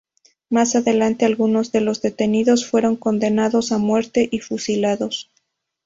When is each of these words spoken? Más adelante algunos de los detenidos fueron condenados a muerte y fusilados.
Más 0.49 0.75
adelante 0.75 1.25
algunos 1.25 1.71
de 1.71 1.79
los 1.79 2.01
detenidos 2.01 2.65
fueron 2.65 2.95
condenados 2.95 3.71
a 3.71 3.77
muerte 3.77 4.27
y 4.31 4.39
fusilados. 4.39 5.29